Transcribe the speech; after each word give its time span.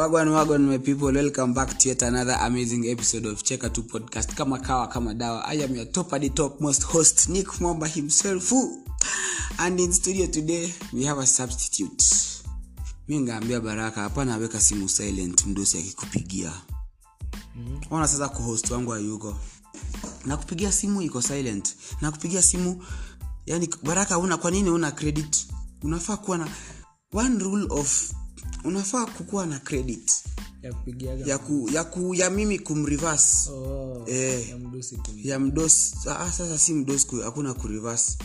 wagwan 0.00 0.28
wagwan 0.28 0.62
my 0.62 0.78
people 0.78 1.12
welcome 1.12 1.52
back 1.52 1.76
to 1.78 1.88
yet 1.90 2.02
another 2.02 2.34
amazing 2.40 2.88
episode 2.88 3.26
of 3.28 3.42
cheka 3.42 3.68
2 3.68 3.82
podcast. 3.82 4.34
Kama 4.34 4.58
kawa 4.58 4.88
kama 4.88 5.14
dawa 5.14 5.44
i 5.44 5.64
am 5.64 5.76
your 5.76 5.92
top 5.92 6.10
the 6.20 6.28
top 6.30 6.60
most 6.60 6.82
host 6.84 7.28
nick 7.28 7.60
mwamba 7.60 7.86
himself. 7.86 8.52
And 9.58 9.78
in 9.80 9.92
studio 9.92 10.26
today 10.26 10.72
we 10.92 11.04
have 11.04 11.18
a 11.20 11.26
substitute. 11.26 12.04
Mi 13.08 13.20
ngaambia 13.20 13.60
baraka 13.60 14.00
hapana 14.00 14.34
aweka 14.34 14.60
simu 14.60 14.88
silent 14.88 15.46
mdosi 15.46 15.78
akikupigia. 15.78 16.52
Ona 17.90 18.08
sasa 18.08 18.28
kuhost 18.28 18.70
wangu 18.70 18.94
ayuko 18.94 19.36
nakupigia 20.26 20.72
simu 20.72 21.02
iko 21.02 21.22
silent. 21.22 21.76
Nakupigia 22.00 22.42
simu 22.42 22.84
yani 23.46 23.68
baraka 23.82 24.18
una 24.18 24.36
kwa 24.36 24.50
nini 24.50 24.70
una 24.70 24.90
credit? 24.90 25.46
Unafaa 25.82 26.16
kuwa 26.16 26.38
na 26.38 26.48
one 27.12 27.38
rule 27.38 27.66
of 27.70 28.12
unafaa 28.64 29.06
kukuwa 29.06 29.46
na 29.46 29.58
credit. 29.58 30.12
Ya 30.62 30.72
ya, 31.26 31.38
ku, 31.38 31.70
ya, 31.72 31.84
ku, 31.84 32.14
ya 32.14 32.30
mimi 32.30 32.58
kumreverse. 32.58 33.50
Oh, 33.50 34.04
eh, 34.06 34.48
ya 35.24 35.38
mdosi 35.38 35.94
ya 36.04 36.20
ah, 36.20 36.32
sasa 36.32 36.58
si 36.58 36.74
mdos 36.74 37.06
hakuna 37.24 37.54
kureverse. 37.54 38.18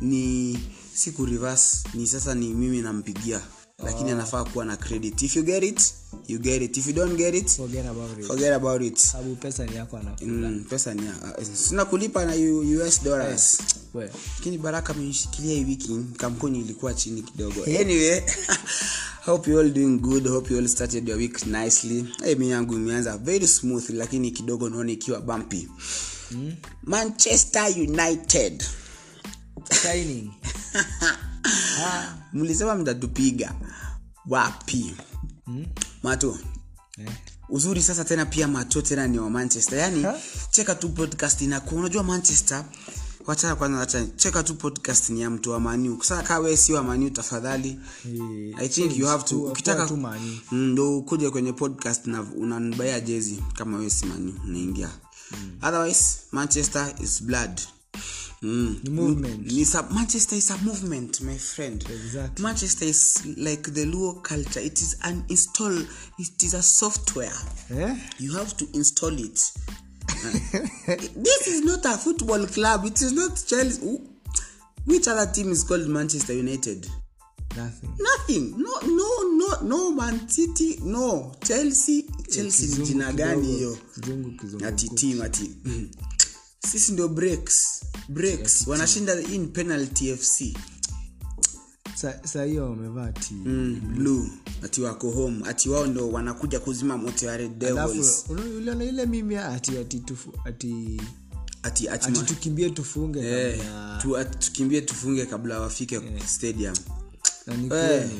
Ni 0.00 0.58
si 0.94 1.10
kureverse. 1.12 1.88
Ni 1.94 2.06
sasa 2.06 2.34
ni 2.34 2.54
mimi 2.54 2.82
nampigia. 2.82 3.40
Lakini 3.84 4.10
anafaa 4.10 4.44
kuwa 4.44 4.64
na 4.64 4.76
credit. 4.76 5.22
If 5.22 5.36
you 5.36 5.42
get 5.42 5.62
it 5.64 5.94
you 6.28 6.38
get 6.38 6.62
it. 6.62 6.76
If 6.76 6.86
you 6.86 6.92
don't 6.92 7.16
get 7.16 7.34
it 7.34 7.50
forget 7.50 7.86
about 7.86 8.18
it. 8.18 8.26
forget 8.26 8.52
about 8.52 8.82
it. 8.82 8.96
Sababu 8.98 9.36
pesa 9.36 9.66
ni 9.66 9.76
yako 9.76 9.96
anakula 9.96 10.48
mm, 10.48 10.64
pesa 10.70 10.94
ni 10.94 11.02
uh, 11.02 11.44
sina 11.54 11.84
kulipa 11.84 12.24
na 12.24 12.32
us 12.86 13.02
dollars. 13.02 13.58
We. 13.94 14.10
Lakini 14.38 14.58
baraka 14.58 14.92
ameshikilia 14.92 15.54
hii 15.54 15.64
wiki. 15.64 16.00
Kampuni 16.16 16.60
ilikuwa 16.60 16.94
chini 16.94 17.22
kidogo. 17.22 17.64
Anyway 17.64 18.22
hope 19.26 19.46
you 19.50 19.58
all 19.58 19.68
doing 19.68 19.98
good. 20.00 20.26
Hope 20.26 20.50
you 20.50 20.58
all 20.58 20.68
started 20.68 21.08
your 21.08 21.16
week 21.16 21.46
nicely. 21.46 22.06
Hey, 22.22 22.34
mi 22.34 22.50
yangu 22.50 22.74
imeanza 22.74 23.18
very 23.18 23.46
smooth 23.46 23.90
lakini 23.90 24.30
kidogo 24.30 24.68
naona 24.70 24.92
ikiwa 24.92 25.20
bumpy. 25.20 25.68
Mm. 26.30 26.52
manchester 26.82 27.66
united. 27.76 28.64
Mlisema 32.32 32.74
mtatupiga. 32.74 33.54
Wapi? 34.28 34.94
Mm. 35.46 35.66
mato 36.02 36.38
eh. 36.98 37.08
uzuri 37.48 37.82
sasa 37.82 38.04
tena 38.04 38.26
pia 38.26 38.48
mato 38.48 38.82
tena 38.82 39.06
ni 39.06 39.18
wa 39.18 39.30
manchester. 39.30 39.78
Yani 39.78 40.02
Ha? 40.02 40.18
cheka 40.50 40.74
tu 40.74 40.88
podcast 40.88 41.40
inakuwa. 41.42 41.80
Unajua 41.80 42.02
manchester 42.02 42.64
wachana 43.26 43.56
kwanza 43.56 43.78
wacha 43.78 44.06
cheka 44.16 44.42
tu 44.42 44.54
podcast 44.54 45.10
ni 45.10 45.20
ya 45.20 45.30
mtu 45.30 45.50
wa 45.50 45.60
maniu 45.60 46.02
sasa 46.02 46.22
kaa 46.22 46.38
wewe 46.38 46.56
si 46.56 46.72
wa 46.72 46.82
maniu 46.82 47.10
tafadhali 47.10 47.78
Eh, 48.06 48.54
i 48.58 48.68
think 48.68 48.96
you 48.98 49.06
have 49.06 49.24
to 49.24 49.42
ukitaka. 49.42 49.88
Mm, 49.96 50.40
ndo 50.50 50.98
ukuje 50.98 51.30
kwenye 51.30 51.52
podcast 51.52 52.06
na 52.06 52.22
unanibaya 52.22 53.00
jezi 53.00 53.42
kama 53.54 53.76
wewe 53.78 53.90
si 53.90 54.06
maniu 54.06 54.34
unaingia 54.44 54.90
otherwise 55.62 56.04
manchester 56.32 56.94
is 57.04 57.22
blood 57.22 57.60
Mm. 58.42 58.76
Ni 58.84 58.90
movement. 58.90 59.64
Sa- 59.66 59.82
manchester 59.90 60.38
is 60.38 60.50
a 60.50 60.56
movement 60.58 61.20
my 61.20 61.38
friend 61.38 61.86
Exactly. 61.90 62.42
manchester 62.42 62.88
is 62.88 63.20
like 63.36 63.70
the 63.70 63.84
luo 63.84 64.12
culture 64.12 64.66
it 64.66 64.82
is 64.82 64.96
an 65.00 65.22
install 65.28 65.86
it 66.18 66.42
is 66.42 66.54
a 66.54 66.62
software 66.62 67.32
eh? 67.70 67.96
you 68.18 68.32
have 68.32 68.54
to 68.56 68.66
install 68.72 69.18
it 69.20 69.40
this 70.32 71.46
is 71.46 71.64
not 71.64 71.84
a 71.86 71.96
football 71.98 72.46
club. 72.46 72.84
It 72.86 73.00
is 73.02 73.12
not 73.12 73.36
chelsea. 73.46 74.00
Which 74.86 75.08
other 75.08 75.32
team 75.32 75.50
is 75.52 75.64
called 75.64 75.88
manchester 75.88 76.32
united? 76.34 76.86
Nothing. 77.56 77.90
Nothing. 77.98 78.54
No 78.58 78.80
no 78.86 79.22
no 79.38 79.60
no 79.62 79.90
man 79.92 80.28
city 80.28 80.78
no. 80.82 81.32
Chelsea. 81.44 82.04
Chelsea 82.30 82.66
ni 82.78 82.86
jina 82.86 83.12
gani 83.12 83.46
hiyo? 83.46 83.78
Ati 84.66 84.88
team 84.88 85.22
ati. 85.22 85.50
Mm. 85.64 85.88
sisi 86.70 86.92
ndio 86.92 87.08
breaks. 87.08 87.80
Breaks. 88.08 88.66
Wanashinda 88.66 89.20
in 89.20 89.48
penalty 89.48 90.16
fc 90.16 90.56
Sa- 92.04 92.20
wamevaa 92.64 93.12
ti 93.12 93.34
mm, 93.34 93.80
blue. 93.96 94.28
Ati 94.64 94.82
wako 94.82 95.10
home. 95.10 95.42
Ati 95.48 95.68
wao 95.68 95.86
ndo 95.86 96.08
wanakuja 96.10 96.60
kuzima 96.60 96.96
moto 96.98 97.26
ya 97.26 97.36
red 97.36 97.58
devils. 97.58 98.24
uliona 98.56 98.84
ile 98.84 99.06
mimi 99.06 99.36
ati 99.36 99.78
ati 99.78 99.98
tufu, 100.00 100.32
ati 100.44 101.00
ati 101.62 101.88
ati, 101.88 102.08
ati 102.08 102.18
ma- 102.20 102.26
tukimbie 102.26 102.70
tufunge 102.70 103.20
eh, 103.20 103.58
kabla 103.58 103.98
tu, 104.02 104.16
ati 104.16 104.38
tukimbie 104.38 104.80
tufunge 104.80 105.26
kabla 105.26 105.60
wafike 105.60 106.00
stadium. 106.26 106.74
Eh. 107.72 108.10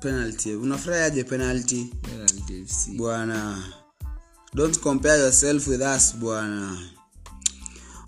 penalty. 0.00 0.54
Unafurahiaje 0.54 1.24
penalty? 1.24 1.84
Penalty 2.02 2.66
bwana. 2.96 3.64
Don't 4.54 4.78
compare 4.80 5.18
yourself 5.20 5.66
with 5.68 5.80
us 5.82 6.14
bwana. 6.16 6.78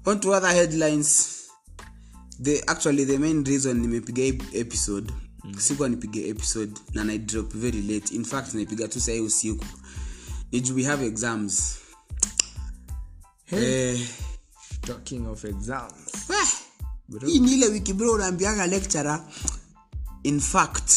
On 0.07 0.21
to 0.21 0.33
other 0.33 0.49
headlines 0.51 1.29
the 2.43 2.63
actually 2.69 3.05
the 3.05 3.19
main 3.19 3.45
reason 3.45 3.81
nimepiga 3.81 4.23
hii 4.23 4.43
episode 4.53 5.13
mm. 5.45 5.61
sikuwa 5.61 5.89
nipige 5.89 6.29
episode 6.29 6.73
na 6.95 7.05
naidrop 7.05 7.55
very 7.55 7.83
late. 7.83 8.15
In 8.15 8.25
fact 8.25 8.55
naipiga 8.55 8.89
tu 8.89 9.01
sahii 9.01 9.21
usiku. 9.21 9.65
Ni 10.53 10.61
juu 10.61 10.75
we 10.75 10.85
have 10.85 11.07
exams. 11.07 11.75
Eh, 13.51 14.09
talking 14.81 15.27
of 15.27 15.45
exams. 15.45 16.31
Eh, 16.31 16.49
hii 17.27 17.39
ni 17.41 17.53
ile 17.53 17.67
wiki 17.69 17.93
bro 17.93 18.13
unaambiaga 18.13 18.67
lecturer. 18.67 19.25
In 20.23 20.41
fact 20.41 20.93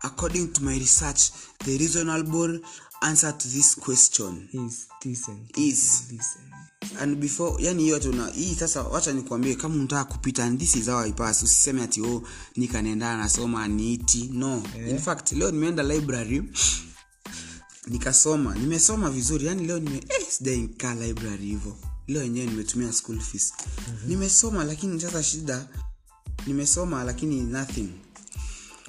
according 0.00 0.52
to 0.52 0.60
my 0.60 0.78
research 0.78 1.20
the 1.64 1.78
reasonable 1.78 2.60
answer 3.00 3.38
to 3.38 3.48
this 3.48 3.74
question 3.76 4.48
is 4.52 4.88
decent. 5.04 5.58
is 5.58 6.08
decent 6.08 6.61
and 7.00 7.16
before 7.16 7.64
yani 7.64 7.82
hiyo 7.82 7.98
tuna 7.98 8.26
hii 8.26 8.54
sasa 8.54 8.82
wacha 8.82 9.12
nikwambie 9.12 9.54
kama 9.54 9.74
unataka 9.74 10.04
kupita 10.04 10.44
and 10.44 10.60
this 10.60 10.76
is 10.76 10.86
how 10.86 10.98
I 10.98 11.12
pass 11.12 11.42
usiseme 11.42 11.82
ati 11.82 12.02
oh 12.02 12.22
nikanaenda 12.56 13.16
nasoma 13.16 13.68
niiti 13.68 14.30
no. 14.32 14.62
In 14.90 14.98
fact 14.98 15.32
leo 15.32 15.50
nimeenda 15.50 15.82
library 15.82 16.42
nikasoma 17.86 18.54
nimesoma 18.54 19.10
vizuri 19.10 19.46
yani 19.46 19.66
leo 19.66 19.78
nime 19.78 19.96
eh, 19.96 20.26
sijainkaa 20.28 20.94
library 20.94 21.44
hivyo 21.46 21.76
leo 22.08 22.22
yenyewe 22.22 22.46
nimetumia 22.46 22.92
school 22.92 23.20
fees. 23.20 23.52
Mm-hmm. 23.58 24.08
nimesoma 24.08 24.64
lakini 24.64 25.00
sasa 25.00 25.22
shida 25.22 25.68
nimesoma 26.46 27.04
lakini 27.04 27.40
nothing. 27.40 27.88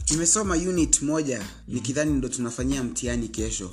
Nimesoma 0.09 0.55
unit 0.55 1.01
moja 1.01 1.37
mm-hmm. 1.39 1.73
nikidhani 1.75 2.13
ndo 2.13 2.29
tunafanyia 2.29 2.83
mtihani 2.83 3.27
kesho. 3.27 3.71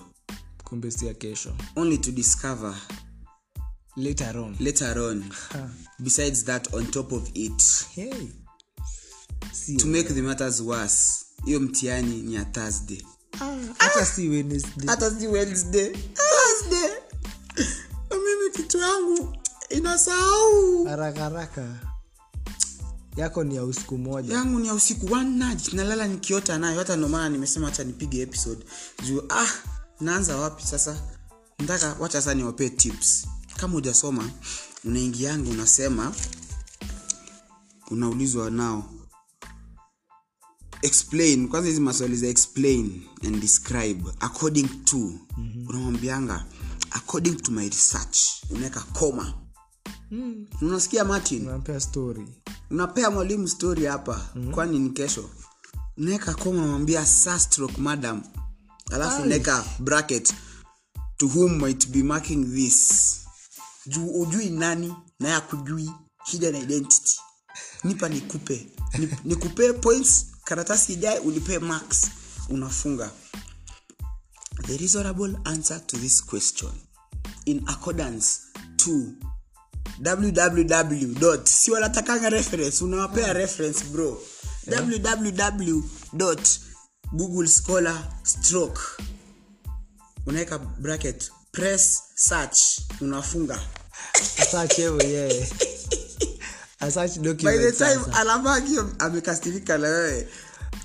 Kumbe 0.64 0.90
si 0.90 1.06
ya 1.06 1.14
kesho. 1.14 1.54
Only 1.76 1.98
to 1.98 2.10
discover 2.10 2.74
later 3.96 4.38
on. 4.38 4.56
Later 4.60 4.98
on. 4.98 5.24
Besides 6.02 6.44
that 6.44 6.74
on 6.74 6.86
top 6.86 7.12
of 7.12 7.28
it 7.34 7.62
hey. 7.94 8.28
See 9.52 9.76
to 9.76 9.86
make 9.86 10.08
the 10.08 10.22
matters 10.22 10.60
worse 10.60 11.24
hiyo 11.44 11.60
mtiani 11.60 12.22
ni 12.22 12.34
ya 12.34 12.44
thursday. 12.44 13.02
Hata 13.78 14.06
si 14.06 14.28
wednesday. 14.28 14.86
Hata 14.86 15.10
si 15.10 15.26
wednesday. 15.26 15.92
Thursday. 15.92 16.90
Mimi 18.10 18.50
kitu 18.56 18.78
yangu 18.78 19.36
inasahau. 19.68 20.84
Haraka 20.84 21.20
haraka. 21.20 21.66
Yako 23.16 23.44
ni 23.44 23.56
ya 23.56 23.64
usiku 23.64 23.98
moja. 23.98 24.34
Yangu 24.34 24.58
ni 24.58 24.66
ya 24.68 24.74
usiku 24.74 25.12
one 25.14 25.30
night. 25.30 25.72
Nalala 25.72 26.06
nikiota 26.06 26.58
nayo. 26.58 26.78
Hata 26.78 26.96
ndo 26.96 27.08
maana 27.08 27.28
nimesema 27.28 27.66
hacha 27.66 27.84
nipige 27.84 28.20
episode. 28.22 28.64
Juu 29.06 29.22
ah 29.28 29.48
naanza 30.00 30.36
wapi 30.36 30.66
sasa? 30.66 31.02
Nataka 31.58 31.96
wacha 32.00 32.12
sasa 32.22 32.34
niwapee 32.34 32.70
tips 32.70 33.26
kama 33.56 33.74
hujasoma 33.74 34.30
unaingianga 34.84 35.50
unasema 35.50 36.12
unaulizwa 37.90 38.50
nao. 38.50 38.90
Explain 40.82 41.48
kwanza 41.48 41.68
hizi 41.68 41.80
maswali 41.80 42.16
za 42.16 42.26
explain 42.26 43.02
and 43.26 43.40
describe 43.40 44.04
according 44.20 44.68
to. 44.84 44.96
Mm-hmm. 44.96 45.66
unamwambianga 45.68 46.44
according 46.90 47.36
to 47.36 47.52
my 47.52 47.68
research 47.68 48.18
unaweka 48.50 48.80
koma. 48.80 49.34
Mm. 50.10 50.46
unasikia 50.62 51.04
martin? 51.04 51.48
Unapea 51.48 51.80
story. 51.80 52.26
Unapea 52.70 53.10
mwalimu 53.10 53.48
story 53.48 53.84
hapa. 53.86 54.30
Mm-hmm. 54.34 54.54
kwani 54.54 54.78
ni 54.78 54.90
kesho? 54.90 55.30
Unaweka 55.96 56.34
koma 56.34 56.58
unamwambia 56.62 57.06
sastrok 57.06 57.78
madam. 57.78 58.22
Alafu 58.92 59.22
unaweka 59.22 59.64
bracket 59.78 60.34
to 61.16 61.26
whom 61.26 61.62
might 61.62 61.88
be 61.88 62.02
marking 62.02 62.54
this 62.54 63.16
juu 63.90 64.20
ujui 64.22 64.50
nani 64.50 64.94
na 65.20 65.28
yakujui 65.28 65.90
hidden 66.24 66.54
identity. 66.54 67.18
Nipa 67.84 68.08
nikupe. 68.08 68.66
Ni- 68.98 69.08
nikupe 69.24 69.72
points 69.72 70.26
karatasi 70.44 70.92
ijae 70.92 71.18
unipee 71.18 71.58
max 71.58 72.10
unafunga. 72.48 73.10
The 74.66 74.76
reasonable 74.76 75.36
answer 75.44 75.86
to 75.86 75.96
this 75.96 76.24
question. 76.24 76.72
In 77.44 77.62
accordance 77.66 78.40
to 78.76 78.90
www 80.04 81.44
si 81.44 81.70
wanatakanga 81.70 82.30
reference. 82.30 82.84
Unawapea 82.84 83.32
reference 83.32 83.84
bro. 83.84 84.22
Www 84.66 85.82
google 87.12 87.48
scholar 87.48 88.08
stroke. 88.22 88.80
Unaweka 90.26 90.58
bracket. 90.58 91.32
Press 91.52 92.02
search. 92.14 92.58
Unafunga 93.00 93.60
by 97.44 97.58
the 97.58 97.72
time 97.72 98.00
amekasirika 98.98 99.78
na 99.78 99.88
wewe. 99.88 100.28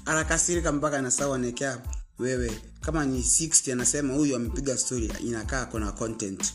Anakasirika 0.05 0.71
mpaka 0.71 1.01
nasaonekea 1.01 1.71
anaekea 1.71 1.91
wewe. 2.19 2.61
Kama 2.81 3.05
ni 3.05 3.19
60 3.21 3.71
anasema 3.71 4.13
huyu 4.13 4.35
amepiga 4.35 4.77
story 4.77 5.13
inakaa 5.19 5.65
kona 5.65 5.91
content. 5.91 6.53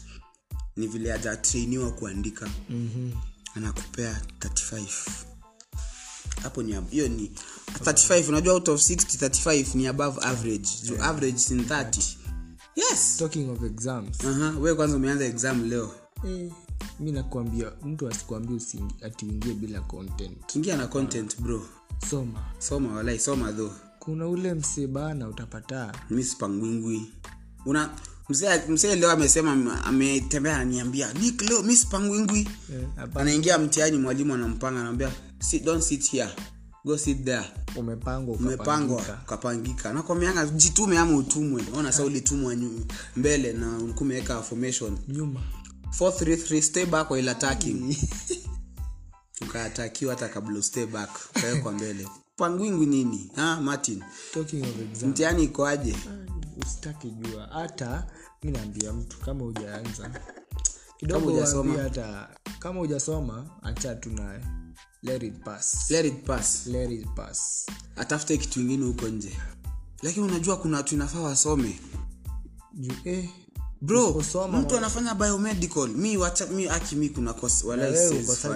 Ni 0.77 0.87
vile 0.87 1.11
hajatrainiwa 1.13 1.91
kuandika. 1.93 2.49
Mhm. 2.71 3.11
anakupea 3.57 4.21
35 4.39 4.89
hapo 6.43 6.63
ni 6.63 6.77
hiyo 6.91 7.09
ni 7.09 7.31
35 7.85 8.29
unajua 8.29 8.55
out 8.55 8.69
of 8.69 8.81
60 8.81 9.29
35 9.29 9.75
ni 9.75 9.87
above 9.87 10.21
average. 10.23 10.69
Juu 10.83 11.03
average 11.03 11.43
ni 11.55 11.63
30 11.63 12.17
yes. 12.77 13.17
Talking 13.19 13.51
of 13.51 13.63
exams. 13.63 14.19
Uh-huh. 14.19 14.59
wewe 14.61 14.77
kwanza 14.77 14.97
umeanza 14.97 15.25
exam 15.25 15.69
leo 15.71 15.95
eh, 16.29 16.51
mi 17.01 17.13
nakwambia 17.13 17.73
mtu 17.85 18.09
asikwambia 18.09 18.61
ati 19.03 19.27
uingie 19.27 19.55
bila 19.55 19.81
content. 19.81 20.55
Ingia 20.57 20.77
na 20.77 20.87
content 20.87 21.41
bro. 21.41 21.67
Soma. 22.11 22.45
Soma 22.59 22.93
walai 22.97 23.19
soma 23.19 23.53
dho 23.53 23.73
kuna 23.99 24.29
ule 24.29 24.55
msebana 24.55 25.29
utapata. 25.29 25.93
Miss 26.11 26.37
pangwingwi 26.37 27.13
una 27.67 27.91
mzee 28.29 28.63
mzee 28.69 28.97
leo 28.97 29.11
amesema 29.11 29.83
ametembea 29.85 30.55
ananiambia 30.57 31.13
nik 31.13 31.43
leo 31.43 31.63
miss 31.63 31.87
pangwingwi 31.87 32.49
eh, 32.73 32.89
anaingia 33.15 33.59
mtiani 33.59 33.99
mwalimu 33.99 34.35
anampanga 34.35 34.81
anaambia 34.81 35.13
sit, 35.39 35.65
don't 35.65 35.83
sit 35.83 36.11
here. 36.11 36.31
Go 36.85 36.99
sit 36.99 37.25
there. 37.25 37.45
Umepangwa 37.77 38.37
ukapangika. 39.25 39.93
nakwamianga 39.93 40.47
jitume 40.47 40.99
ama 40.99 41.17
utumwe. 41.17 41.65
Ona 41.77 41.93
sa 41.93 42.05
ulitumwa 42.05 42.57
mbele 43.17 43.53
na 43.53 43.79
ulikuwa 43.79 44.01
umeweka 44.03 44.43
formation. 44.43 44.99
Nyuma 45.09 45.41
433 45.99 46.61
stay 46.63 46.85
back 46.87 47.11
while 47.11 47.29
attacking. 47.31 47.97
Ukaatakiwa 49.43 50.15
hata 50.15 50.29
kablaustay 50.29 50.87
back 50.87 51.11
ukawekwa 51.37 51.73
mbele. 51.73 52.09
Pangwingwi 52.37 52.87
nini? 52.87 53.31
Ha, 53.37 53.61
martin? 53.61 54.03
Talking 54.35 54.65
mtihani 55.07 55.45
ikoaje? 55.45 55.97
Usitaki 56.67 57.11
jua. 57.11 57.47
Hata 57.47 58.07
mi 58.43 58.51
naambia 58.51 58.93
mtu 58.93 59.19
kama 59.21 59.45
ujaanza 59.45 60.11
kidogo 60.97 61.31
hujasoma. 61.31 61.83
hata 61.83 62.29
kama 62.59 62.81
ujasoma 62.81 63.51
acha 63.63 63.95
tuna 63.95 64.41
let 65.03 65.23
it 65.23 65.45
pass. 65.45 65.91
Let 65.91 66.07
it 66.07 66.25
pass. 66.25 66.67
Let 66.67 66.91
it 66.91 67.07
pass. 67.17 67.67
Atafute 67.97 68.37
kitu 68.37 68.61
ingine 68.61 68.85
huko 68.87 69.09
nje. 69.09 69.39
Lakini 70.03 70.27
unajua 70.27 70.57
kuna 70.57 70.77
watu 70.77 70.95
inafaa 70.95 71.21
wasome. 71.21 71.81
Eh 73.05 73.29
bro 73.81 74.23
mtu 74.53 74.77
anafanya 74.77 75.15
biomedical. 75.15 75.89
Mi 75.89 76.17
wacha 76.17 76.47
mi 76.47 76.69
aki 76.69 76.97
mi 76.97 77.09
kuna 77.09 77.35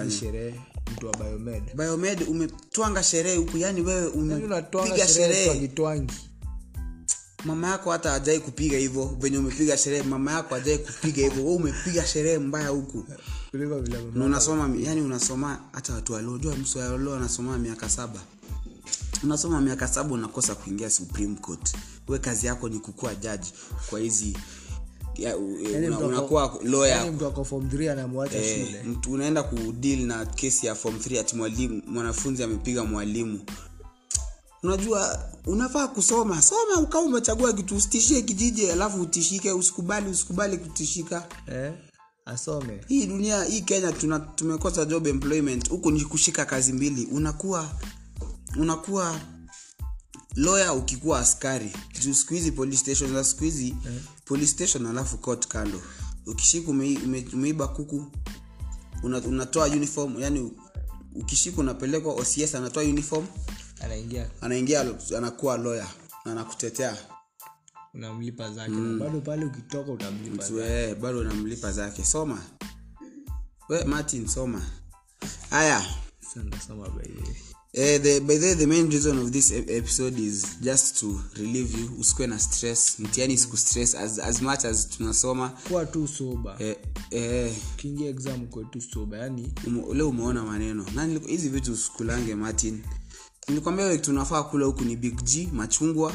sherehe 0.09 0.55
mtu 0.93 1.07
wa 1.07 1.17
biomed. 1.17 1.63
Biomed 1.75 2.27
umetwanga 2.29 3.03
sherehe 3.03 3.37
huku 3.37 3.57
yani 3.57 3.81
wewe 3.81 4.01
Yaani 4.01 4.13
umepiga 4.13 5.07
sherehe 5.07 5.45
sherehe. 5.53 6.07
mama 7.45 7.67
yako 7.69 7.91
hata 7.91 8.13
ajai 8.13 8.39
kupiga 8.39 8.77
hivyo 8.77 9.17
venye 9.19 9.37
umepiga 9.37 9.77
sherehe 9.77 10.03
mama 10.03 10.31
yako 10.31 10.55
ajai 10.55 10.77
kupiga 10.77 11.23
hivyo 11.23 11.45
we 11.45 11.55
umepiga 11.55 12.05
sherehe 12.05 12.37
mbaya 12.37 12.69
huku. 12.69 13.05
Na 14.13 14.25
unasoma 14.25 14.75
yani 14.79 15.01
unasoma 15.01 15.59
hata 15.71 15.93
watu 15.93 16.13
waliojua 16.13 16.55
msu 16.55 16.79
walio 16.79 17.15
anasoma 17.15 17.57
miaka 17.57 17.89
saba. 17.89 18.19
Unasoma 19.23 19.61
miaka 19.61 19.87
saba 19.87 20.13
unakosa 20.13 20.55
kuingia 20.55 20.89
supreme 20.89 21.35
court. 21.35 21.73
We 22.07 22.19
kazi 22.19 22.47
yako 22.47 22.69
ni 22.69 22.79
kukua 22.79 23.15
jaji 23.15 23.53
kwa 23.89 23.99
hizi 23.99 24.37
unakuwa 26.05 26.59
lawyer 26.63 27.11
mtu 27.11 27.25
ako 27.27 27.43
form 27.43 27.65
3 27.67 27.91
anamwacha 27.91 28.37
Eh, 28.37 28.65
shule. 28.65 28.83
mtu 28.83 29.11
unaenda 29.11 29.43
kudeal 29.43 29.99
na 29.99 30.25
kesi 30.25 30.67
ya 30.67 30.75
form 30.75 30.95
3 30.95 31.19
ati 31.19 31.35
mwalimu 31.35 31.81
mwanafunzi 31.87 32.43
amepiga 32.43 32.83
mwalimu. 32.83 33.39
Unajua 34.63 35.19
unafaa 35.45 35.87
kusoma. 35.87 36.41
Soma 36.41 36.79
ukawa 36.81 37.03
umechagua 37.03 37.53
kitu 37.53 37.75
usitishie 37.75 38.21
kijiji 38.21 38.71
alafu 38.71 39.01
utishike 39.01 39.51
usikubali 39.51 40.09
usikubali 40.09 40.57
kutishika. 40.57 41.27
Eh 41.51 41.73
asome. 42.25 42.81
Hii 42.87 43.05
dunia 43.05 43.43
hii 43.43 43.61
kenya 43.61 43.91
tuna, 43.91 44.19
tumekosa 44.19 44.85
job 44.85 45.07
employment. 45.07 45.69
Huku 45.69 45.91
ni 45.91 46.01
kushika 46.05 46.45
kazi 46.45 46.73
mbili. 46.73 47.05
Unakuwa 47.11 47.69
unakuwa 48.59 49.19
loya 50.35 50.73
ukikuwa 50.73 51.19
askari. 51.19 51.71
Juu 52.01 52.13
siku 52.13 52.33
hizi 52.33 52.51
police 52.51 52.77
station 52.77 53.13
za 53.13 53.23
siku 53.23 53.43
hizi 53.43 53.75
police 54.25 54.51
station 54.51 54.85
alafu 54.85 55.17
court 55.17 55.47
kando. 55.47 55.81
Ukishika 56.25 56.71
ume, 56.71 56.97
ume, 57.05 57.25
umeiba 57.33 57.67
kuku 57.67 58.05
una, 59.03 59.17
unatoa 59.17 59.65
uniform 59.67 60.19
yani 60.21 60.51
ukishika 61.15 61.61
unapelekwa 61.61 62.13
ocs 62.13 62.55
anatoa 62.55 62.83
uniform 62.83 63.25
anaingia. 63.81 64.29
anaingia 64.41 64.85
anakuwa 65.17 65.57
lawyer 65.57 65.87
na 66.25 66.31
anakutetea. 66.31 66.97
Unamlipa 67.93 68.51
zake. 68.51 68.71
Mm. 68.71 68.99
bado 68.99 69.21
pale 69.21 69.45
ukitoka 69.45 69.91
utamlipa 69.91 70.43
So, 70.45 70.63
eh, 70.65 70.95
bado 70.95 71.19
unamlipa 71.19 71.71
zake. 71.71 72.05
Soma. 72.05 72.41
We 73.69 73.83
martin 73.83 74.27
soma. 74.27 74.61
Haya. 75.49 75.85
Sasa 76.19 76.75
by 77.75 77.97
the 77.99 78.19
by 78.21 78.37
the, 78.37 78.53
the 78.55 78.65
main 78.67 78.89
reason 78.89 79.17
of 79.19 79.31
this 79.33 79.51
episode 79.51 80.17
is 80.17 80.57
just 80.61 80.99
to 80.99 81.21
relieve 81.37 81.77
you. 81.79 81.91
Usikuwe 81.99 82.27
na 82.27 82.39
stress. 82.39 82.99
Mtiani 82.99 83.37
siku 83.37 83.57
stress. 83.57 83.95
As, 83.95 84.19
as 84.19 84.41
much 84.41 84.65
as 84.65 84.89
tunasoma. 84.89 85.49
Kuwa 85.49 85.85
tu 85.85 86.07
soba 86.07 86.55
eh, 86.59 86.75
eh, 87.11 87.55
kiingia 87.77 88.09
exam 88.09 88.47
kuwa 88.47 88.65
tu 88.65 88.81
soba 88.81 89.17
yani 89.17 89.51
um, 89.67 89.93
leo 89.93 90.09
umeona 90.09 90.43
maneno. 90.43 90.85
Na 90.95 91.05
hizi 91.27 91.49
vitu 91.49 91.77
sikulange 91.77 92.35
martin. 92.35 92.83
Nilikwambia 93.47 93.97
tunafaa 93.97 94.43
kula 94.43 94.65
huku 94.65 94.83
ni 94.83 94.95
big 94.95 95.23
g 95.23 95.49
machungwa 95.53 96.13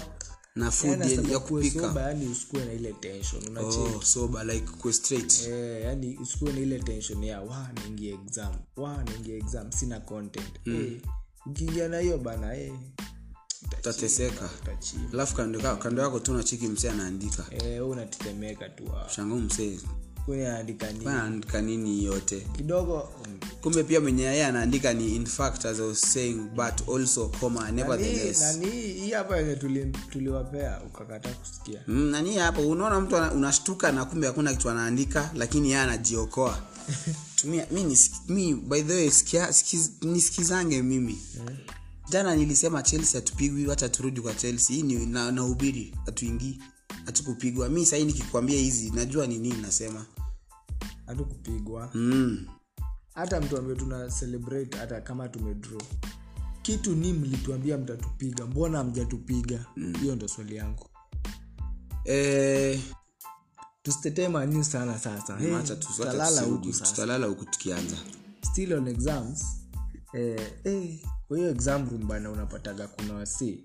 na 0.55 0.71
food 0.71 1.01
yani 1.01 1.25
ya, 1.25 1.33
ya 1.33 1.39
kupika. 1.39 1.81
soba 1.89 2.01
yani 2.01 2.27
usikuwe 2.27 2.65
na 2.65 2.73
ile 2.73 2.93
tension 2.93 3.49
unacheki? 3.49 3.79
Oh, 3.97 4.03
soba 4.03 4.45
like 4.45 4.67
kwa 4.79 4.93
straight. 4.93 5.47
Eh, 5.49 5.83
yani 5.85 6.19
usikuwe 6.23 6.53
na 6.53 6.61
ile 6.61 6.79
tension 6.79 7.25
ya 7.25 7.41
wa 7.41 7.69
naingia 7.75 8.15
exam. 8.15 8.53
Wa 8.77 9.05
naingia 9.05 9.37
exam. 9.37 9.73
Sina 9.73 10.01
content. 10.01 10.51
Eh, 10.67 11.01
ukiingia 11.51 11.89
na 11.89 11.99
hiyo 11.99 12.19
bana 12.19 12.57
eh, 12.57 12.73
utateseka 13.79 14.51
alafu 15.13 15.37
kando 15.37 15.77
kando 15.77 16.03
yako 16.03 16.21
tu 16.21 16.35
nachiki 16.35 16.69
msee 16.69 16.91
anaandika. 16.91 17.45
Eh, 17.51 17.89
unatetemeka 17.89 18.69
tu 18.69 18.85
msee. 19.37 19.79
Anaandika 21.07 21.63
nini? 21.63 22.05
Yote? 22.05 22.47
Kidogo 22.57 23.09
kumbe 23.61 23.83
pia 23.85 24.01
mwenye 24.01 24.23
yeye 24.23 24.47
anaandika 24.47 24.93
ni 24.93 25.17
in 25.17 25.27
fact 25.27 25.65
as 25.67 25.81
I 25.81 25.83
was 25.83 26.01
saying 26.13 26.35
but 26.35 26.89
also 26.95 27.29
comma 27.29 27.71
nevertheless. 27.71 28.41
Nani 28.41 28.71
hii 28.71 29.11
hapa 29.11 29.37
yenye 29.37 29.57
tuliwapea 30.11 30.81
ukakata 30.87 31.29
kusikia. 31.29 31.81
Mm, 31.87 32.11
nani 32.11 32.37
hapo 32.37 32.61
unaona 32.61 33.01
mtu 33.01 33.17
unashtuka 33.17 33.93
na 33.93 34.05
kumbe 34.05 34.27
hakuna 34.27 34.53
kitu 34.53 34.71
anaandika 34.71 35.31
lakini 35.35 35.71
yeye 35.71 35.83
anajiokoa 35.83 36.59
tumia 37.41 37.67
mi, 37.71 37.97
mi 38.29 38.55
by 38.55 38.83
the 38.83 38.95
way 38.95 39.11
sikia, 39.11 39.53
sikiz, 39.53 39.91
nisikizange 40.03 40.83
mimi. 40.83 41.19
Jana 42.11 42.37
nilisema 42.37 42.83
chelsea 42.83 43.21
hatupigwi 43.21 43.65
hata 43.71 43.89
turudi 43.89 44.21
kwa 44.21 44.35
chelsea. 44.35 44.77
Hii 44.77 44.83
ni 44.83 45.07
na, 45.07 45.33
nahubiri 45.33 45.95
hatuingii 46.07 46.59
hatukupigwa. 47.07 47.69
Mi 47.69 47.87
sahii 47.87 48.05
nikikwambia 48.05 48.59
hizi 48.59 48.91
najua 48.91 49.27
ni 49.27 49.39
nini 49.39 49.57
nasema. 49.63 50.07
Hatukupigwa. 51.07 51.91
Mm. 51.95 52.47
hata 53.15 53.41
mtu 53.41 53.57
ambie 53.59 53.75
tuna 53.77 54.09
celebrate 54.11 54.77
hata 54.79 55.01
kama 55.01 55.29
tumedraw. 55.29 55.81
Kitu 56.63 56.95
ni 56.95 57.13
mlituambia 57.13 57.79
mtatupiga 57.79 58.47
mbona 58.47 58.85
mjatupiga 58.85 59.67
hiyo 60.01 60.17
ndo 60.17 60.29
swali 60.29 60.57
yangu. 60.57 60.87
Eh, 62.05 62.81
tusitetee 63.83 64.29
manyu 64.29 64.65
sana 64.65 64.99
sasa. 64.99 65.37
Hey, 65.37 65.53
tu- 65.63 65.77
tutalala 65.77 66.41
huku 66.43 66.73
tutalala 66.73 67.27
huku 67.27 67.45
tukianza. 67.45 67.97
Still 68.53 68.73
on 68.73 68.89
exams. 68.89 69.45
Eh, 70.13 70.41
eh, 70.65 70.99
kwa 71.29 71.37
hiyo 71.39 71.51
exam 71.51 71.89
room 71.91 72.07
bana 72.09 72.31
unapataga 72.31 72.89
kuna 72.89 73.15
wasi 73.15 73.63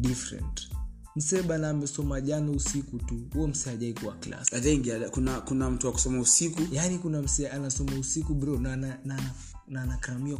different. 0.00 0.68
Msee 1.16 1.42
bana 1.42 1.70
amesoma 1.70 2.20
jana 2.20 2.50
usiku 2.50 2.98
tu. 2.98 3.20
Huo 3.34 3.46
msee 3.48 3.70
ajai 3.70 3.92
kuwa 3.94 4.14
class. 4.14 4.52
I 4.52 4.60
think 4.60 4.86
ya- 4.86 5.08
kuna 5.10 5.40
kuna 5.40 5.70
mtu 5.70 5.86
wa 5.86 5.92
kusoma 5.92 6.20
usiku. 6.20 6.62
Yaani 6.72 6.98
kuna 6.98 7.22
msee 7.22 7.48
anasoma 7.48 7.98
usiku 7.98 8.34
bro 8.34 8.58
na 8.58 8.76
na- 8.76 8.98
na- 9.04 9.30
na- 9.68 9.86
na 9.86 9.96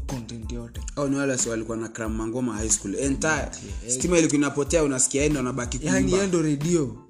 content 0.06 0.52
yote. 0.52 0.80
Au 0.96 1.08
ni 1.08 1.16
wale 1.16 1.37
walikuwa 1.50 1.76
na 1.76 1.88
kram 1.88 2.14
mangoma 2.14 2.54
high 2.54 2.68
school. 2.70 2.94
Entire 2.94 3.50
stima 3.88 4.18
ilikuwa 4.18 4.37
inapotea 4.38 4.82
unasikia 4.85 5.25
endo 5.25 5.40
anabaki 5.40 5.78
yani 5.82 6.11
kuimba. 6.11 6.25
redio 6.42 7.05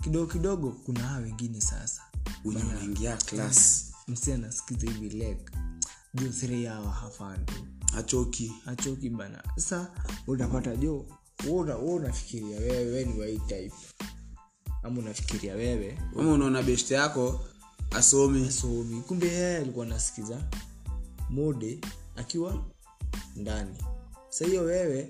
kidogo 0.00 0.26
kidogo 0.32 0.70
kuna 0.70 1.00
hawa 1.00 1.18
wengine 1.20 1.60
sasa. 1.60 2.02
Wenye 2.44 2.62
anasikiza 4.32 4.86
hivi 4.90 5.08
lek 5.10 5.50
juu 6.14 6.32
siri 6.32 6.64
hafandu 6.90 7.52
achoki 7.96 8.52
achoki 8.66 9.10
bana. 9.10 9.42
Sasa 9.56 9.90
utapata 10.26 10.76
jo 10.76 11.06
wo 11.48 11.56
wewe 11.58 11.94
unafikiria 11.94 12.58
wewe 12.60 13.04
ni 13.04 13.20
wa 13.20 13.26
type. 13.26 13.72
Ama 14.82 15.00
unafikiria 15.00 15.54
wewe? 15.54 15.98
Ama 16.18 16.32
unaona 16.32 16.62
best 16.62 16.90
yako 16.90 17.40
asomi. 17.90 18.48
Asomi. 18.48 19.00
Kumbe 19.00 19.26
yeye 19.28 19.56
alikuwa 19.56 19.86
anasikiza 19.86 20.42
mode 21.30 21.80
akiwa 22.16 22.64
ndani. 23.36 23.76
Sa 24.28 24.44
hiyo 24.46 24.62
wewe 24.62 25.08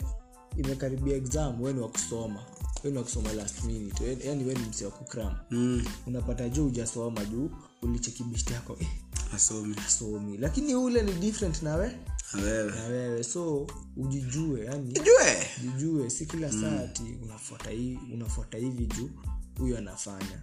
imekaribia 0.56 1.16
exam 1.16 1.60
wewe 1.60 1.72
ni 1.72 1.80
wa 1.80 1.88
kusoma 1.88 2.42
wewe 2.84 3.02
kusoma 3.02 3.32
last 3.32 3.64
minute. 3.64 4.18
Yani 4.26 4.44
we 4.44 4.54
ni 4.54 4.60
msi 4.68 4.84
wa 4.84 4.90
kukram 4.90 5.34
mm, 5.50 5.84
unapata 6.06 6.48
juu 6.48 6.66
ujasoma 6.66 7.24
juu? 7.24 7.50
Ulichekibishti 7.82 8.52
yako. 8.52 8.76
Eh, 8.80 8.88
asomi 9.34 9.76
somi 9.98 10.38
lakini 10.38 10.74
ule 10.74 11.02
ni 11.02 11.12
different 11.12 11.62
na 11.62 11.74
we 11.76 11.96
Awewe. 12.34 12.70
na 12.72 12.82
wewe. 12.84 13.24
So 13.24 13.66
ujijue 13.96 14.64
yani 14.64 14.92
jue 14.92 15.46
jijue 15.62 16.10
si 16.10 16.26
kila 16.26 16.52
saa 16.52 16.80
ati 16.80 17.02
unafuata 17.22 17.70
hii 17.70 17.98
unafuata 18.14 18.58
hivi 18.58 18.86
juu 18.86 19.10
huyo 19.58 19.78
anafanya. 19.78 20.42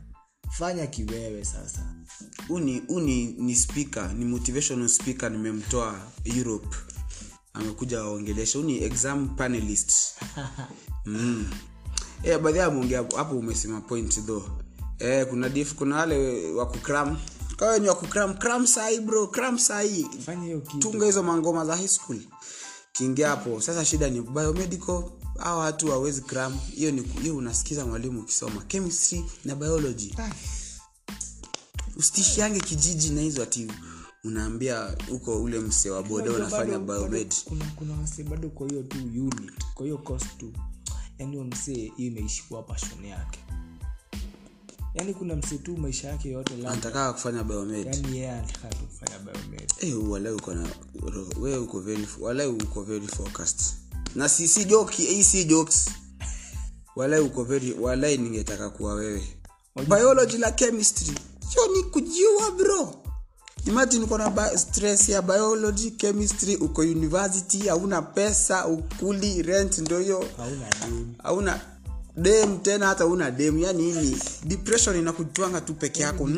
Fanya 0.51 0.87
kiwewe 0.87 1.45
sasa. 1.45 1.95
Uni 2.49 2.81
uni 2.87 3.25
ni 3.25 3.55
speaker. 3.55 4.13
Ni 4.13 4.25
motivational 4.25 4.89
speaker 4.89 5.31
nimemtoa 5.31 6.11
europe. 6.23 6.77
Amekuja 7.53 8.01
waongelesha 8.03 8.59
uni 8.59 8.83
exam 8.83 9.35
panelist. 9.35 9.91
Mm. 11.05 11.49
Yeah, 12.23 12.39
baadhi 12.41 12.59
ameongea 12.59 13.05
hapo 13.15 13.35
umesema 13.37 13.81
point 13.81 14.25
though. 14.25 14.43
Eh, 14.99 15.27
kuna 15.29 15.49
dif 15.49 15.73
kuna 15.75 15.95
wale 15.95 16.51
wa 16.51 16.65
kukram 16.65 17.17
kawe 17.57 17.79
ni 17.79 17.87
wa 17.89 17.95
kukram 17.95 18.33
kram 18.37 18.67
sahi 18.67 18.99
bro 18.99 19.27
kram 19.27 19.59
sahi 19.59 20.07
tunga 20.79 21.05
hizo 21.05 21.23
mangoma 21.23 21.65
za 21.65 21.75
high 21.75 21.87
school. 21.87 22.19
Kiingia 22.91 23.29
hapo. 23.29 23.61
Sasa 23.61 23.85
shida 23.85 24.09
ni 24.09 24.21
biomedical 24.21 25.03
au 25.39 25.59
watu 25.59 25.87
hawezi 25.91 26.21
kram 26.21 26.57
hiyo 26.75 26.91
ni 26.91 27.01
hiyo 27.01 27.37
unasikiza 27.37 27.85
mwalimu 27.85 28.19
ukisoma. 28.21 28.61
Chemistry 28.67 29.25
na 29.45 29.55
biology. 29.55 30.13
Usitishiange 31.95 32.59
kijiji 32.59 33.09
na 33.09 33.21
hizo 33.21 33.43
ati 33.43 33.71
unaambia 34.23 34.95
huko 35.09 35.41
ule 35.43 35.59
mse 35.59 35.89
wa 35.89 36.03
boda 36.03 36.31
unafanya 36.31 36.79
biomed 36.79 37.33
kuna 37.45 37.65
kuna 37.75 37.93
wase 38.01 38.23
bado 38.23 38.49
kwa 38.49 38.67
hiyo 38.67 38.83
tu 38.83 38.97
unit 38.97 39.51
kwa 39.73 39.85
hiyo 39.85 39.97
cost 39.97 40.25
tu 40.37 40.53
yani 41.19 41.37
msee 41.43 41.73
hiyo 41.73 41.91
imeishi 41.97 42.43
kuwa 42.43 42.63
passion 42.63 43.05
yake. 43.05 43.39
Yani 44.93 45.13
kuna 45.13 45.35
msee 45.35 45.57
tu 45.57 45.77
maisha 45.77 46.07
yake 46.07 46.29
yote 46.29 46.53
anataka 46.53 47.13
kufanya 47.13 47.43
biomed 47.43 47.85
yani 47.85 48.17
yeye 48.17 48.31
anataka 48.31 48.67
tu 48.69 48.85
kufanya 48.85 49.19
biomed 49.19 49.73
Eh, 49.79 49.99
uko 50.35 50.53
na 50.53 50.67
wewe 51.39 51.57
uko 51.57 51.79
very 51.79 52.07
walai 52.19 52.47
uko 52.47 52.83
very 52.83 53.07
focused. 53.07 53.61
Na 54.15 54.29
si 54.29 54.47
si 54.47 54.65
joki 54.65 55.01
hii 55.05 55.23
si 55.23 55.43
jokes. 55.45 55.89
Walai 56.95 57.19
uko 57.21 57.43
very 57.43 57.73
walai 57.73 58.17
ningetaka 58.17 58.69
kuwa 58.69 58.93
wewe. 58.93 59.23
Biology 59.87 60.37
la 60.37 60.51
chemistry. 60.51 61.13
Sio 61.49 61.67
ni 61.67 61.83
kujiua 61.83 62.51
bro 62.51 62.95
imagine 63.67 64.03
uko 64.03 64.17
na 64.17 64.57
stress 64.57 65.09
ya 65.09 65.21
biology 65.21 65.91
chemistry 65.91 66.55
uko 66.55 66.81
university 66.81 67.67
hauna 67.67 68.01
pesa 68.01 68.67
ukuli 68.67 69.41
rent 69.41 69.77
ndo 69.77 69.99
hiyo. 69.99 70.25
Hauna 71.23 71.61
dem 72.17 72.59
tena 72.59 72.87
hata 72.87 73.05
una 73.05 73.31
dem 73.31 73.59
yani 73.59 73.91
ni 73.91 74.17
depression 74.43 74.95
inakutwanga 74.95 75.61
tu 75.61 75.73
peke 75.73 76.01
yako. 76.03 76.29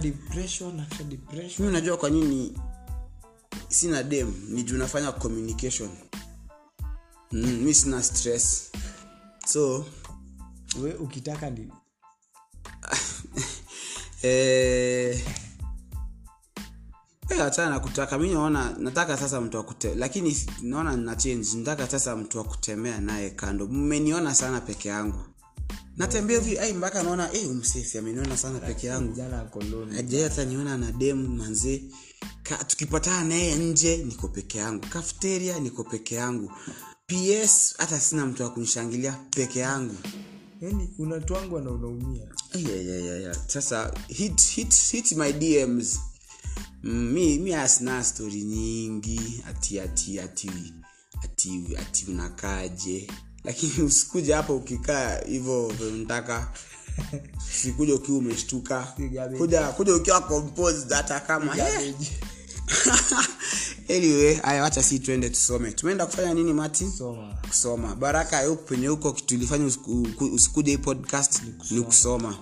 Depression 0.00 0.82
mi 1.58 1.66
unajua 1.66 1.96
kwa 1.96 2.10
nini 2.10 2.58
sina 3.68 4.02
dem 4.02 4.34
ni 4.48 4.62
juu 4.62 4.76
nafanya 4.78 5.12
communication. 5.12 5.90
Mm, 7.32 7.60
mi 7.64 7.74
sina 7.74 8.02
stress. 8.02 8.70
So 9.46 9.84
we 10.82 10.94
ukitaka 10.94 11.50
ni 11.50 11.72
eh, 14.22 15.20
eh, 17.28 17.38
hata 17.38 17.70
na 17.70 17.80
kutaka 17.80 18.18
mi 18.18 18.28
naona 18.28 18.76
nataka 18.78 19.16
sasa 19.16 19.40
mtu 19.40 19.58
akute 19.58 19.94
lakini 19.94 20.36
naona 20.62 20.96
na 20.96 21.16
change. 21.16 21.48
Nataka 21.56 21.88
sasa 21.88 22.16
mtu 22.16 22.38
wa 22.38 23.00
naye 23.00 23.30
kando. 23.30 23.66
Mmeniona 23.66 24.34
sana 24.34 24.60
peke 24.60 24.88
yangu. 24.88 25.18
Natembea 25.96 26.40
hivi 26.40 26.58
ai 26.58 26.72
mpaka 26.72 27.02
naona 27.02 27.32
eh, 27.32 27.50
umsesi 27.50 27.98
ameniona 27.98 28.36
sana 28.36 28.58
peke 28.58 28.86
yangu. 28.86 29.12
jana 29.12 29.44
koloni. 29.44 30.02
Niona 30.46 30.78
na 30.78 30.92
demu 30.92 31.28
manze 31.28 31.82
tukipatana 32.66 33.24
naye 33.24 33.54
nje 33.54 33.96
niko 33.96 34.28
peke 34.28 34.58
yangu. 34.58 34.86
Kafeteria 34.86 35.58
niko 35.60 35.84
peke 35.84 36.14
yangu. 36.14 36.52
Ps 37.06 37.74
hata 37.78 38.00
sina 38.00 38.26
mtu 38.26 38.42
wa 38.42 38.50
kunishangilia 38.50 39.12
peke 39.30 39.58
yangu. 39.58 39.94
Yani 40.60 40.90
unatwangwa 40.98 41.60
na 41.60 41.70
unaumia 41.70 42.22
yeah, 42.54 42.86
yeah, 42.86 43.04
yeah, 43.04 43.20
yeah. 43.20 43.36
sasa 43.46 43.92
hit, 44.08 44.42
hit, 44.42 44.74
hit 44.90 45.12
my 45.12 45.32
dms 45.32 46.00
mi, 46.82 47.38
mi 47.38 47.54
asina 47.54 48.04
stori 48.04 48.42
nyingi 48.42 49.42
ati 49.48 49.80
ati 49.80 50.20
ati 50.20 50.50
ati 51.24 51.76
ati 51.78 52.06
unakaje. 52.10 53.08
Lakini 53.44 53.82
usikuja 53.88 54.36
hapo 54.36 54.56
ukikaa 54.56 55.18
hivyo 55.26 55.66
unataka. 55.66 56.48
Sikuja 57.62 57.94
ukiwa 57.94 58.18
umeshtuka. 58.18 58.94
Kuja 59.38 59.68
kuja 59.68 59.94
ukiwa 59.96 60.20
hata 60.90 61.20
kama. 61.20 61.56
anyway 63.88 64.34
haya 64.34 64.62
wacha 64.62 64.82
si 64.82 64.98
twende 64.98 65.30
tusome. 65.30 65.72
Tumeenda 65.72 66.06
kufanya 66.06 66.34
nini 66.34 66.52
mati 66.52 66.84
kusoma, 66.84 67.34
kusoma. 67.48 67.94
Baraka 67.96 68.42
ya 68.42 68.54
penye 68.56 68.86
huko 68.86 69.10
tulifanya 69.26 69.70
usikuja 70.32 70.72
hii 70.72 70.78
podcast 70.78 71.42
ni 71.70 71.80
kusoma. 71.82 72.36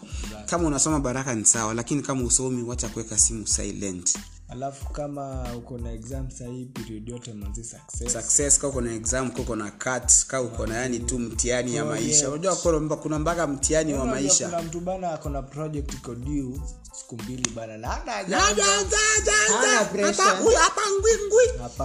kama 0.47 0.67
unasoma 0.69 1.01
baraka 1.01 1.35
ni 1.35 1.45
sawa 1.45 1.75
lakini 1.75 2.03
kama 2.03 2.23
usomi 2.25 2.63
wacha 2.63 2.89
kuweka 2.89 3.19
simu 3.19 3.47
silent 3.47 4.19
alafu 4.52 4.88
kama 4.92 5.47
uko 5.56 5.78
na 5.78 5.92
exam 5.92 6.30
sahii 6.30 6.64
period 6.64 7.09
yote 7.09 7.32
manzi 7.32 7.64
success. 7.64 8.12
Success 8.12 8.59
ka 8.59 8.68
uko 8.68 8.80
na 8.80 8.94
exam 8.94 9.30
ka 9.30 9.42
uko 9.42 9.56
na 9.56 9.71
cut 9.71 10.26
ka 10.26 10.42
uko 10.42 10.66
na 10.66 10.76
yani 10.76 10.99
tu 11.00 11.18
mtihani 11.18 11.75
ya 11.76 11.85
maisha. 11.85 12.28
unajua 12.30 12.56
kuna- 12.56 12.97
kuna 12.97 13.18
mpaka 13.18 13.47
mtihani 13.47 13.94
wa 13.94 14.06
maisha. 14.06 14.49
kuna 14.49 14.62
mtu 14.62 14.80
bana 14.80 15.12
ako 15.12 15.28
na 15.30 15.42
project 15.42 15.94
iko 15.94 16.14
due 16.14 16.61
siku 16.92 17.14
mbili 17.14 17.50
bana 17.56 17.76
na 17.78 17.88
hana 17.88 18.12
Hana. 18.12 19.78
Hapa- 20.06 20.37
huyu 20.42 20.56
hapa 20.56 20.80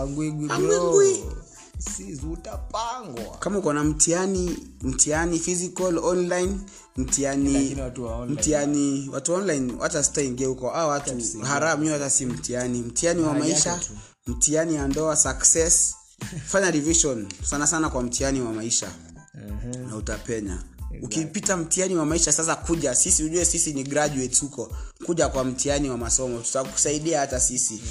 ngwingwi 0.08 0.48
utapangwa. 2.32 3.38
Kama 3.40 3.60
uko 3.60 3.74
na 3.74 3.84
mtihani 3.84 4.58
mtihani 4.82 5.40
physical 5.40 5.98
online 5.98 6.60
mtihani 6.98 7.78
mtihani 8.30 9.10
watu 9.14 9.34
online 9.34 9.74
hata 9.82 10.04
sitaingia 10.04 10.48
huko. 10.48 10.72
A 10.76 10.88
watu 10.88 11.12
haramu 11.42 11.82
hiyo 11.84 11.94
hata 11.94 12.10
si 12.10 12.26
mtihani. 12.26 12.82
Mtihani 12.82 13.22
wa 13.22 13.34
maisha 13.34 13.76
mtiani 13.76 14.00
mtihani 14.28 14.76
ya 14.76 14.88
ndoa 14.88 15.16
success. 15.16 15.96
Fanya 16.52 16.72
revision 16.72 17.28
sana 17.44 17.68
sana 17.68 17.90
kwa 17.90 18.04
mtihani 18.04 18.42
wa 18.42 18.54
maisha. 18.54 18.88
Na 19.90 19.96
utapenya 19.96 20.64
ukipita 21.02 21.58
mtihani 21.58 21.96
wa 21.96 22.06
maisha 22.06 22.32
sasa 22.32 22.56
kuja 22.56 22.96
sisi 22.96 23.24
ujue 23.24 23.46
sisi 23.46 23.74
ni 23.74 23.84
graduates 23.84 24.42
huko. 24.42 24.72
Kuja 25.06 25.28
kwa 25.30 25.44
mtihani 25.44 25.90
wa 25.90 25.98
masomo 25.98 26.40
tutakusaidia 26.40 27.20
hata 27.20 27.40
sisi. 27.40 27.82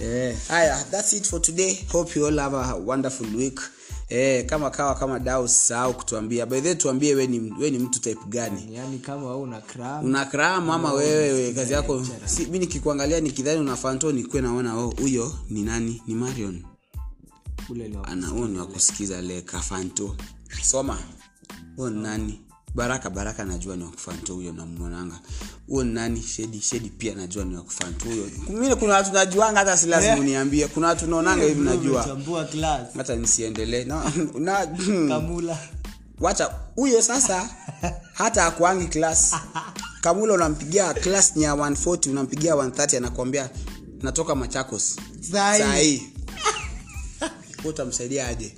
Eh, 0.00 0.36
haya 0.48 0.84
that's 0.90 1.12
it 1.12 1.26
for 1.28 1.42
today. 1.42 1.78
Hope 1.92 2.18
you 2.20 2.26
all 2.26 2.38
have 2.38 2.56
a 2.56 2.74
wonderful 2.74 3.36
week. 3.36 3.60
Eh, 4.08 4.46
kama 4.46 4.70
kawa 4.70 4.94
kama 4.94 5.18
dau 5.18 5.48
sahau 5.48 5.94
kutuambia. 5.94 6.46
By 6.46 6.74
tuambie 6.74 7.14
we 7.14 7.26
ni, 7.26 7.52
we 7.60 7.70
ni 7.70 7.78
mtu 7.78 8.00
type 8.00 8.20
gani? 8.28 8.74
Yani 8.74 8.98
kama 8.98 9.26
wewe 9.26 9.36
una 9.42 9.60
kram 9.60 10.04
una 10.04 10.24
kram 10.24 10.70
ama 10.70 10.92
wewe 10.92 11.52
kazi 11.52 11.72
yako? 11.72 12.06
si, 12.24 12.46
mi 12.46 12.58
nikikuangalia 12.58 13.20
nikidhani 13.20 13.60
unafanto 13.60 14.12
nikuwe 14.12 14.42
naona 14.42 14.76
oh, 14.76 14.94
huyo 15.00 15.32
ni 15.50 15.62
nani? 15.62 16.02
Ni 16.06 16.14
marion. 16.14 16.62
Ule 17.70 17.88
ni 17.88 17.96
wa- 17.96 18.08
ana 18.08 18.26
huo 18.28 18.46
ni 18.48 18.58
wakusikiza 18.58 19.22
le 19.22 19.42
kafanto 19.42 20.16
soma 20.62 20.98
huo 21.76 21.90
nani? 21.90 22.40
Baraka 22.74 23.10
baraka 23.10 23.44
najua 23.44 23.76
ni 23.76 23.84
wakufanto 23.84 24.34
huyo 24.34 24.52
namwonanga 24.52 25.20
huo 25.68 25.84
nani? 25.84 26.22
Shedi 26.22 26.60
shedi 26.60 26.88
pia 26.90 27.14
najua 27.14 27.44
ni 27.44 27.56
wakufanto 27.56 28.04
huyo. 28.04 28.30
Mimi 28.48 28.76
kuna 28.76 28.94
watu 28.94 29.12
najuanga 29.12 29.58
hata 29.58 29.76
si 29.76 29.86
lazima 29.86 30.16
uniambie. 30.24 30.66
Kuna 30.68 30.86
watu 30.86 31.06
naonanga 31.06 31.44
hivi 31.44 31.60
najua. 31.60 32.18
hata 32.96 33.16
nisiendelee. 33.16 33.84
Na, 33.84 34.12
na, 34.38 34.66
kamula. 35.08 35.58
Wacha 36.20 36.50
huyo 36.76 37.02
sasa 37.02 37.48
hata 38.14 38.46
akuangi 38.46 38.86
klas 38.86 39.34
kamula 40.00 40.34
unampigia 40.34 40.94
klas 40.94 41.36
ni 41.36 41.42
ya 41.42 41.52
140 41.54 42.10
unampigia 42.10 42.54
130 42.54 42.96
anakwambia 42.96 43.50
natoka 44.02 44.34
machakos. 44.34 44.96
Sahi. 45.32 45.58
sahii 45.62 46.02
utamsaidia 47.64 48.28
aje 48.28 48.54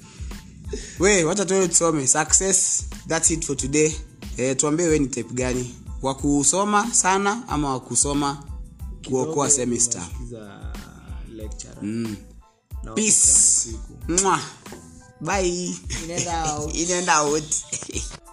we 0.99 1.25
wacha 1.25 1.44
tuwe 1.44 1.68
tusome 1.68 2.06
success 2.06 2.85
thats 3.08 3.30
it 3.30 3.44
for 3.46 3.56
today. 3.56 3.92
Eh, 4.37 4.56
tuambie 4.56 4.87
we 4.87 4.99
ni 4.99 5.06
type 5.06 5.35
gani? 5.35 5.75
Wa 6.02 6.14
kusoma 6.14 6.94
sana 6.94 7.42
ama 7.49 7.70
wa 7.70 7.80
kusoma 7.80 8.44
kuokoa 9.08 9.50
semester? 9.50 10.02
mm. 11.82 12.16
Peace. 12.94 13.68
Bye. 15.20 15.75
Inaenda 16.75 17.23
out 17.23 17.46